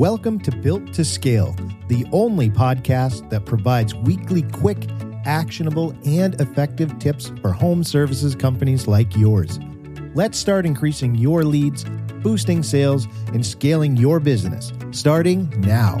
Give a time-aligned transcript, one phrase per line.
[0.00, 1.54] Welcome to Built to Scale,
[1.88, 4.88] the only podcast that provides weekly, quick,
[5.26, 9.58] actionable, and effective tips for home services companies like yours.
[10.14, 11.84] Let's start increasing your leads,
[12.22, 15.98] boosting sales, and scaling your business starting now.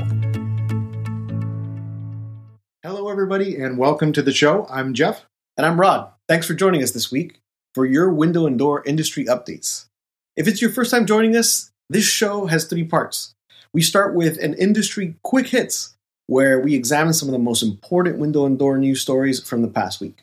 [2.82, 4.66] Hello, everybody, and welcome to the show.
[4.70, 5.26] I'm Jeff.
[5.58, 6.10] And I'm Rod.
[6.26, 7.42] Thanks for joining us this week
[7.74, 9.88] for your window and door industry updates.
[10.36, 13.34] If it's your first time joining us, this show has three parts.
[13.72, 15.94] We start with an industry quick hits,
[16.26, 19.68] where we examine some of the most important window and door news stories from the
[19.68, 20.22] past week.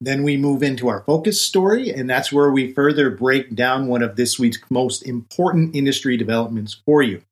[0.00, 4.02] Then we move into our focus story, and that's where we further break down one
[4.02, 7.22] of this week's most important industry developments for you.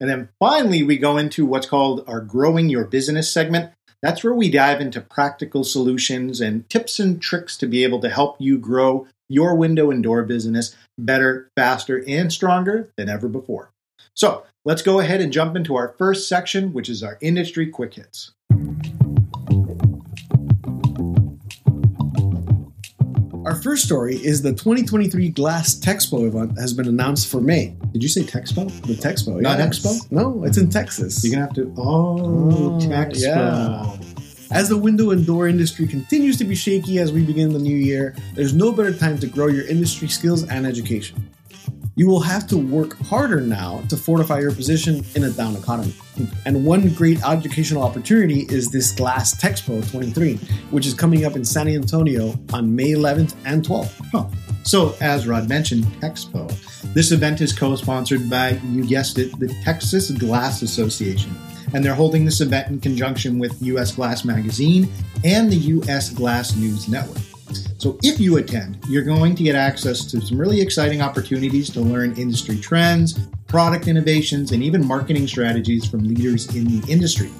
[0.00, 3.72] And then finally, we go into what's called our Growing Your Business segment.
[4.02, 8.08] That's where we dive into practical solutions and tips and tricks to be able to
[8.08, 13.70] help you grow your window and door business better, faster, and stronger than ever before.
[14.16, 17.94] So let's go ahead and jump into our first section, which is our industry quick
[17.94, 18.32] hits.
[23.46, 27.74] Our first story is the 2023 Glass Texpo event has been announced for May.
[27.92, 28.68] Did you say Texpo?
[28.86, 29.58] The Texpo, Not.
[29.58, 29.98] Expo?
[30.12, 31.24] No, it's in Texas.
[31.24, 31.74] You're gonna have to.
[31.76, 33.18] Oh, Oh, Texpo.
[33.18, 33.96] yeah.
[34.52, 37.76] As the window and door industry continues to be shaky as we begin the new
[37.76, 41.28] year, there's no better time to grow your industry skills and education.
[41.96, 45.94] You will have to work harder now to fortify your position in a down economy.
[46.46, 50.36] And one great educational opportunity is this Glass Texpo 23,
[50.70, 53.92] which is coming up in San Antonio on May 11th and 12th.
[54.12, 54.26] Huh.
[54.62, 56.48] So, as Rod mentioned, Texpo.
[56.94, 61.34] This event is co sponsored by, you guessed it, the Texas Glass Association.
[61.72, 64.88] And they're holding this event in conjunction with US Glass Magazine
[65.24, 67.22] and the US Glass News Network.
[67.80, 71.80] So, if you attend, you're going to get access to some really exciting opportunities to
[71.80, 77.30] learn industry trends, product innovations, and even marketing strategies from leaders in the industry.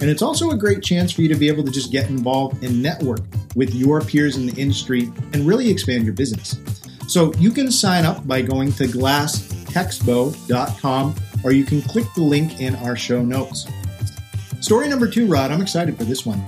[0.00, 2.62] And it's also a great chance for you to be able to just get involved
[2.62, 3.22] and network
[3.56, 6.60] with your peers in the industry and really expand your business.
[7.08, 12.60] So you can sign up by going to glasstexpo.com or you can click the link
[12.60, 13.66] in our show notes.
[14.60, 16.40] Story number two, Rod, I'm excited for this one.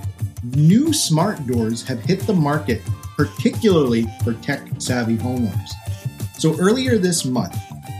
[0.55, 2.81] New smart doors have hit the market,
[3.25, 5.71] particularly for tech savvy homeowners.
[6.37, 7.55] So earlier this month,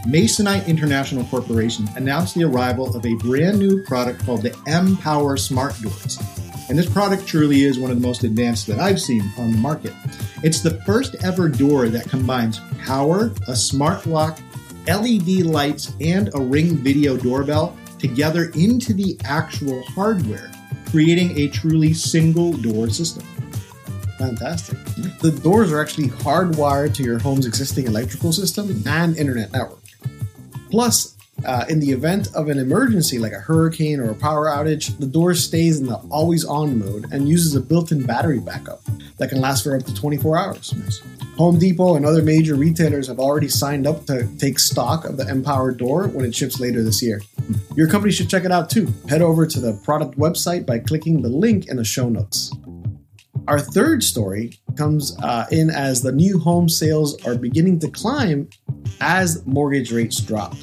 [0.07, 5.37] Masonite International Corporation announced the arrival of a brand new product called the M Power
[5.37, 6.17] Smart Doors.
[6.69, 9.57] And this product truly is one of the most advanced that I've seen on the
[9.57, 9.93] market.
[10.41, 14.39] It's the first ever door that combines power, a smart lock,
[14.87, 20.51] LED lights, and a ring video doorbell together into the actual hardware,
[20.89, 23.23] creating a truly single door system.
[24.21, 24.77] Fantastic.
[25.19, 29.79] The doors are actually hardwired to your home's existing electrical system and internet network.
[30.69, 34.95] Plus, uh, in the event of an emergency like a hurricane or a power outage,
[34.99, 38.81] the door stays in the always on mode and uses a built in battery backup
[39.17, 41.01] that can last for up to 24 hours.
[41.37, 45.27] Home Depot and other major retailers have already signed up to take stock of the
[45.27, 47.23] Empower door when it ships later this year.
[47.75, 48.93] Your company should check it out too.
[49.09, 52.51] Head over to the product website by clicking the link in the show notes.
[53.47, 58.49] Our third story comes uh, in as the new home sales are beginning to climb
[58.99, 60.55] as mortgage rates drop.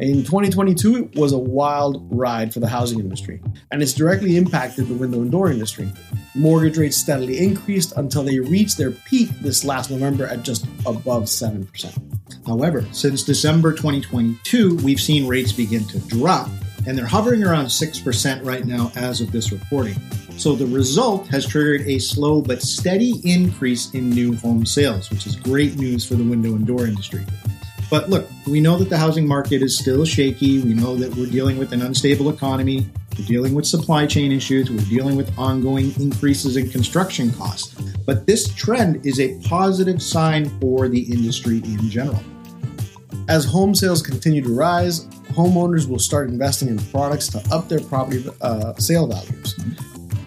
[0.00, 3.40] In 2022, it was a wild ride for the housing industry,
[3.70, 5.88] and it's directly impacted the window and door industry.
[6.34, 11.24] Mortgage rates steadily increased until they reached their peak this last November at just above
[11.24, 12.46] 7%.
[12.46, 16.48] However, since December 2022, we've seen rates begin to drop,
[16.86, 19.94] and they're hovering around 6% right now as of this recording.
[20.42, 25.24] So the result has triggered a slow but steady increase in new home sales, which
[25.24, 27.24] is great news for the window and door industry.
[27.88, 30.60] But look, we know that the housing market is still shaky.
[30.60, 32.88] We know that we're dealing with an unstable economy.
[33.16, 34.68] We're dealing with supply chain issues.
[34.68, 37.80] We're dealing with ongoing increases in construction costs.
[38.04, 42.20] But this trend is a positive sign for the industry in general.
[43.28, 47.78] As home sales continue to rise, homeowners will start investing in products to up their
[47.78, 49.54] property uh, sale values.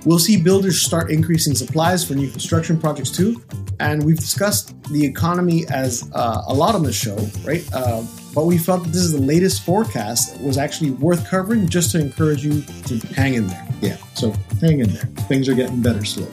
[0.05, 3.41] We'll see builders start increasing supplies for new construction projects too.
[3.79, 7.67] And we've discussed the economy as uh, a lot on the show, right?
[7.73, 8.03] Uh,
[8.35, 11.91] but we felt that this is the latest forecast that was actually worth covering just
[11.91, 13.67] to encourage you to hang in there.
[13.81, 14.31] Yeah, so
[14.61, 15.05] hang in there.
[15.27, 16.31] Things are getting better slowly.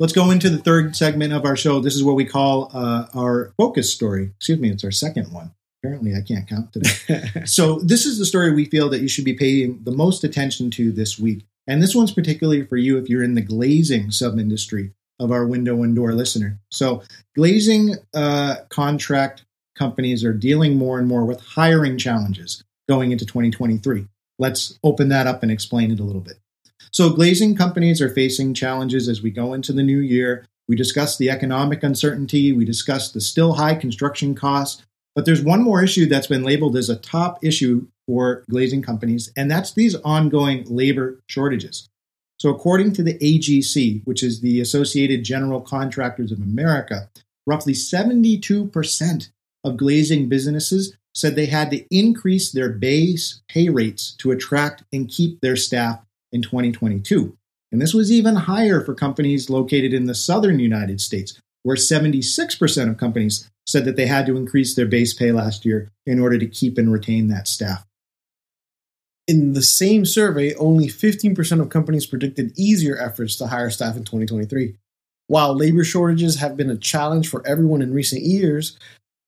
[0.00, 1.78] Let's go into the third segment of our show.
[1.78, 4.32] This is what we call uh, our focus story.
[4.36, 5.52] Excuse me, it's our second one.
[5.82, 7.30] Apparently, I can't count today.
[7.46, 10.70] so, this is the story we feel that you should be paying the most attention
[10.72, 11.46] to this week.
[11.66, 15.46] And this one's particularly for you if you're in the glazing sub industry of our
[15.46, 16.58] window and door listener.
[16.70, 17.02] So,
[17.34, 19.44] glazing uh, contract
[19.74, 24.06] companies are dealing more and more with hiring challenges going into 2023.
[24.38, 26.38] Let's open that up and explain it a little bit.
[26.92, 30.46] So, glazing companies are facing challenges as we go into the new year.
[30.68, 34.82] We discussed the economic uncertainty, we discussed the still high construction costs,
[35.14, 39.32] but there's one more issue that's been labeled as a top issue for glazing companies,
[39.36, 41.88] and that's these ongoing labor shortages.
[42.38, 47.10] So, according to the AGC, which is the Associated General Contractors of America,
[47.46, 49.28] roughly 72%
[49.64, 55.08] of glazing businesses said they had to increase their base pay rates to attract and
[55.08, 56.00] keep their staff
[56.32, 57.36] in 2022.
[57.72, 62.90] And this was even higher for companies located in the southern United States, where 76%
[62.90, 66.38] of companies said that they had to increase their base pay last year in order
[66.38, 67.86] to keep and retain that staff.
[69.28, 74.04] In the same survey, only 15% of companies predicted easier efforts to hire staff in
[74.04, 74.74] 2023.
[75.28, 78.76] While labor shortages have been a challenge for everyone in recent years,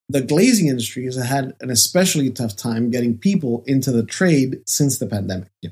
[0.08, 4.98] the glazing industry has had an especially tough time getting people into the trade since
[4.98, 5.50] the pandemic.
[5.62, 5.70] Yeah.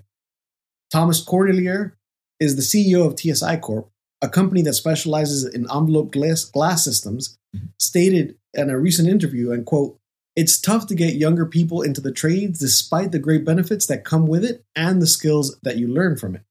[0.92, 1.92] Thomas Cordelier
[2.38, 3.90] is the CEO of TSI Corp,
[4.22, 7.66] a company that specializes in envelope glass, glass systems, mm-hmm.
[7.78, 9.96] stated in a recent interview, and quote,
[10.36, 14.26] it's tough to get younger people into the trades despite the great benefits that come
[14.26, 16.42] with it and the skills that you learn from it.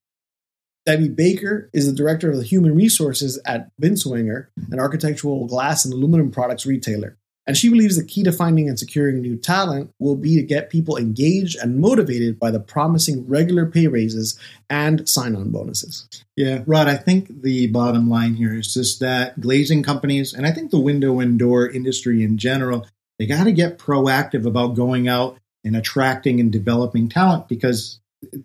[0.86, 5.94] Debbie Baker is the director of the human resources at Binswanger, an architectural glass and
[5.94, 7.19] aluminum products retailer.
[7.50, 10.70] And she believes the key to finding and securing new talent will be to get
[10.70, 16.08] people engaged and motivated by the promising regular pay raises and sign on bonuses.
[16.36, 20.52] Yeah, Rod, I think the bottom line here is just that glazing companies, and I
[20.52, 22.86] think the window and door industry in general,
[23.18, 28.00] they got to get proactive about going out and attracting and developing talent because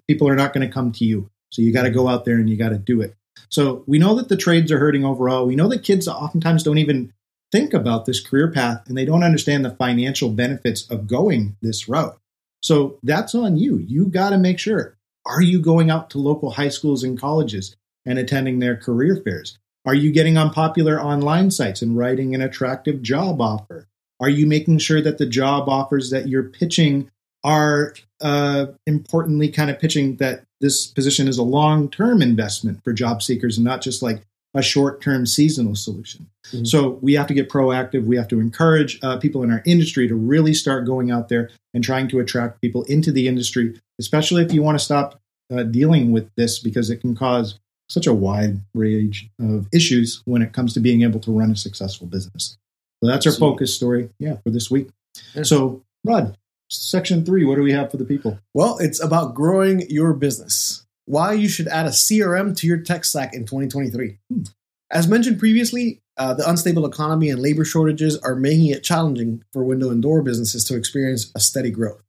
[0.09, 1.29] people are not going to come to you.
[1.53, 3.15] So you got to go out there and you got to do it.
[3.51, 5.45] So we know that the trades are hurting overall.
[5.45, 7.13] We know that kids oftentimes don't even
[7.55, 11.89] think about this career path and they don't understand the financial benefits of going this
[11.89, 12.19] route.
[12.61, 13.79] So that's on you.
[13.79, 17.77] You got to make sure are you going out to local high schools and colleges
[18.05, 19.57] and attending their career fairs?
[19.87, 23.87] Are you getting on popular online sites and writing an attractive job offer?
[24.19, 27.09] Are you making sure that the job offers that you're pitching
[27.45, 32.93] are uh, importantly kind of pitching that this position is a long term investment for
[32.93, 34.25] job seekers and not just like
[34.55, 36.29] a short term seasonal solution.
[36.47, 36.65] Mm-hmm.
[36.65, 38.05] So we have to get proactive.
[38.05, 41.51] We have to encourage uh, people in our industry to really start going out there
[41.75, 45.21] and trying to attract people into the industry, especially if you want to stop
[45.53, 47.59] uh, dealing with this because it can cause
[47.89, 51.57] such a wide range of issues when it comes to being able to run a
[51.57, 52.57] successful business.
[53.03, 54.89] So that's our focus story, yeah, for this week.
[55.35, 55.43] Yeah.
[55.43, 56.39] So, Rod,
[56.71, 58.39] section three, what do we have for the people?
[58.55, 63.05] Well, it's about growing your business why you should add a CRM to your tech
[63.05, 64.19] stack in 2023.
[64.33, 64.43] Hmm.
[64.91, 69.65] As mentioned previously, uh, the unstable economy and labor shortages are making it challenging for
[69.65, 72.03] window and door businesses to experience a steady growth.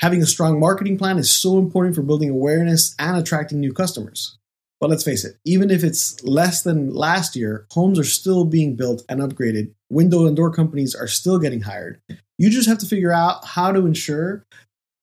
[0.00, 4.38] Having a strong marketing plan is so important for building awareness and attracting new customers.
[4.80, 8.76] But let's face it, even if it's less than last year, homes are still being
[8.76, 9.72] built and upgraded.
[9.88, 12.00] Window and door companies are still getting hired.
[12.38, 14.44] You just have to figure out how to ensure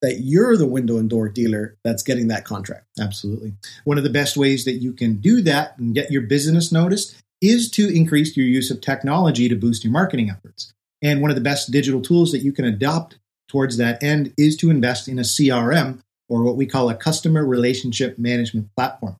[0.01, 2.85] that you're the window and door dealer that's getting that contract.
[2.99, 3.53] Absolutely.
[3.83, 7.15] One of the best ways that you can do that and get your business noticed
[7.41, 10.73] is to increase your use of technology to boost your marketing efforts.
[11.01, 13.17] And one of the best digital tools that you can adopt
[13.47, 15.99] towards that end is to invest in a CRM
[16.29, 19.17] or what we call a customer relationship management platform.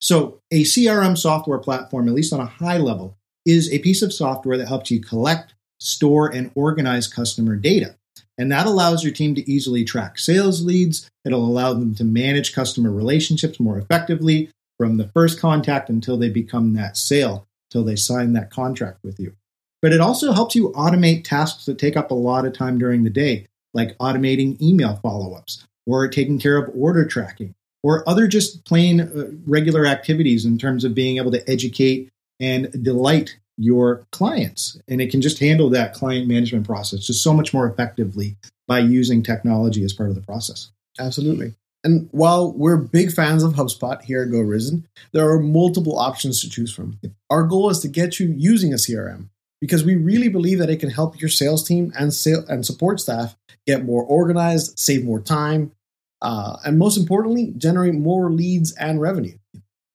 [0.00, 4.12] So, a CRM software platform, at least on a high level, is a piece of
[4.12, 7.96] software that helps you collect, store, and organize customer data.
[8.38, 11.10] And that allows your team to easily track sales leads.
[11.24, 16.30] It'll allow them to manage customer relationships more effectively from the first contact until they
[16.30, 19.34] become that sale, until they sign that contract with you.
[19.80, 23.04] But it also helps you automate tasks that take up a lot of time during
[23.04, 28.26] the day, like automating email follow ups or taking care of order tracking or other
[28.26, 32.08] just plain uh, regular activities in terms of being able to educate
[32.40, 34.80] and delight your clients.
[34.88, 38.78] And it can just handle that client management process just so much more effectively by
[38.78, 40.70] using technology as part of the process.
[40.98, 41.54] Absolutely.
[41.84, 46.48] And while we're big fans of HubSpot here at GoRizen, there are multiple options to
[46.48, 46.98] choose from.
[47.28, 49.28] Our goal is to get you using a CRM
[49.60, 53.00] because we really believe that it can help your sales team and sale and support
[53.00, 55.72] staff get more organized, save more time,
[56.20, 59.36] uh, and most importantly, generate more leads and revenue.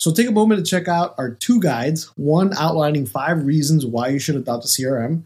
[0.07, 4.07] So take a moment to check out our two guides one outlining five reasons why
[4.07, 5.23] you should adopt a CRM,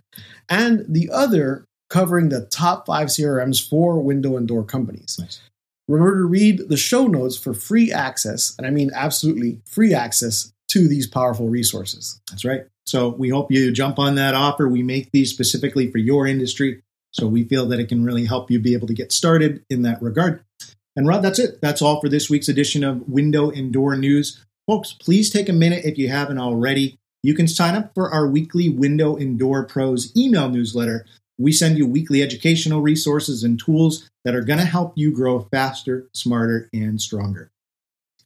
[0.49, 5.17] and the other covering the top five CRMs for window and door companies.
[5.19, 5.39] Nice.
[5.87, 10.51] Remember to read the show notes for free access, and I mean absolutely free access
[10.69, 12.19] to these powerful resources.
[12.31, 12.65] That's right.
[12.87, 14.67] So we hope you jump on that offer.
[14.67, 16.81] We make these specifically for your industry.
[17.11, 19.83] So we feel that it can really help you be able to get started in
[19.83, 20.43] that regard.
[20.95, 21.61] And Rod, that's it.
[21.61, 24.43] That's all for this week's edition of Window and Door News.
[24.71, 26.97] Folks, please take a minute if you haven't already.
[27.23, 31.05] You can sign up for our weekly Window and Door Pros email newsletter.
[31.37, 35.41] We send you weekly educational resources and tools that are going to help you grow
[35.51, 37.51] faster, smarter, and stronger.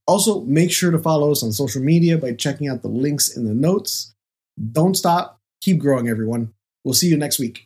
[0.06, 3.46] Also, make sure to follow us on social media by checking out the links in
[3.46, 4.14] the notes.
[4.72, 5.40] Don't stop.
[5.62, 6.54] Keep growing, everyone.
[6.84, 7.66] We'll see you next week.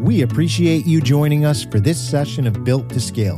[0.00, 3.36] We appreciate you joining us for this session of Built to Scale.